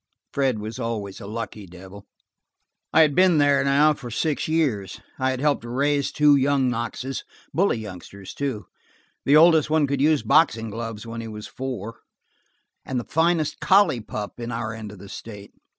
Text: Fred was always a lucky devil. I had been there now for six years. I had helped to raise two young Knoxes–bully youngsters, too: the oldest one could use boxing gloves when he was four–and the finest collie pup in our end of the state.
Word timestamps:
Fred 0.33 0.57
was 0.57 0.79
always 0.79 1.21
a 1.21 1.27
lucky 1.27 1.67
devil. 1.67 2.07
I 2.91 3.01
had 3.01 3.13
been 3.13 3.37
there 3.37 3.63
now 3.63 3.93
for 3.93 4.09
six 4.09 4.47
years. 4.47 4.99
I 5.19 5.29
had 5.29 5.39
helped 5.39 5.61
to 5.61 5.69
raise 5.69 6.11
two 6.11 6.35
young 6.35 6.71
Knoxes–bully 6.71 7.77
youngsters, 7.77 8.33
too: 8.33 8.65
the 9.25 9.35
oldest 9.37 9.69
one 9.69 9.85
could 9.85 10.01
use 10.01 10.23
boxing 10.23 10.71
gloves 10.71 11.05
when 11.05 11.21
he 11.21 11.27
was 11.27 11.45
four–and 11.45 12.99
the 12.99 13.03
finest 13.03 13.59
collie 13.59 14.01
pup 14.01 14.39
in 14.39 14.51
our 14.51 14.73
end 14.73 14.91
of 14.91 14.97
the 14.97 15.07
state. 15.07 15.53